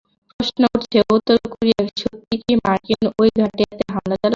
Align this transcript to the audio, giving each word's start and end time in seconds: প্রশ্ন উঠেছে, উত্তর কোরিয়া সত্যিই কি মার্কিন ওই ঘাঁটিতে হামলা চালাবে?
প্রশ্ন 0.39 0.61
উঠেছে, 0.75 0.99
উত্তর 1.15 1.35
কোরিয়া 1.45 1.81
সত্যিই 2.01 2.39
কি 2.43 2.53
মার্কিন 2.65 3.01
ওই 3.21 3.29
ঘাঁটিতে 3.39 3.83
হামলা 3.93 4.15
চালাবে? 4.15 4.29